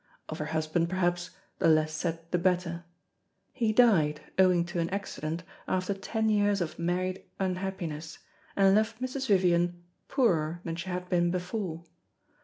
[0.29, 1.29] Of her husband, perhaps,
[1.59, 2.85] the less said the better.
[3.53, 8.17] He died, owing to an accident, after ten years of married unhappiness,
[8.55, 9.27] and left Mrs.
[9.27, 11.83] Vivian poorer than she had been before.